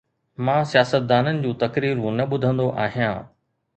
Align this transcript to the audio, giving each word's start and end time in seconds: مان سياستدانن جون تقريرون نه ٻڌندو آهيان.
مان 0.45 0.61
سياستدانن 0.71 1.37
جون 1.43 1.53
تقريرون 1.65 2.13
نه 2.21 2.25
ٻڌندو 2.31 2.67
آهيان. 2.87 3.19